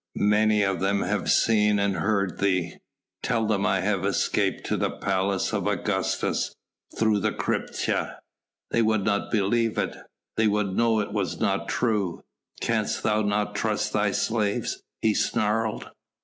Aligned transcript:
"Many 0.15 0.63
of 0.63 0.79
them 0.79 1.03
have 1.03 1.29
seen 1.29 1.77
and 1.77 1.97
heard 1.97 2.39
thee." 2.39 2.77
"Tell 3.21 3.45
them 3.45 3.67
I 3.67 3.81
have 3.81 4.03
escaped 4.03 4.65
to 4.65 4.75
the 4.75 4.89
Palace 4.89 5.53
of 5.53 5.67
Augustus, 5.67 6.55
through 6.97 7.19
the 7.19 7.31
crypta." 7.31 8.17
"They 8.71 8.81
would 8.81 9.03
not 9.05 9.29
believe 9.29 9.77
it 9.77 9.95
they 10.37 10.47
would 10.47 10.75
know 10.75 11.01
it 11.01 11.13
was 11.13 11.39
not 11.39 11.69
true." 11.69 12.23
"Canst 12.61 13.03
thou 13.03 13.21
not 13.21 13.53
trust 13.53 13.93
thy 13.93 14.09
slaves?" 14.09 14.81
he 15.03 15.13
snarled. 15.13 15.91